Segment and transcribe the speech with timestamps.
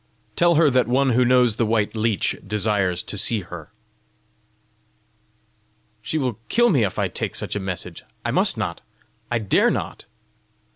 [0.35, 3.71] "Tell her that one who knows the white leech desires to see her."
[6.01, 8.81] "She will kill me if I take such a message: I must not.
[9.29, 10.05] I dare not."